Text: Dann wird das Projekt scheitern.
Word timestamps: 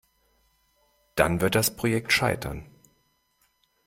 Dann 1.13 1.41
wird 1.41 1.53
das 1.53 1.75
Projekt 1.75 2.11
scheitern. 2.11 2.65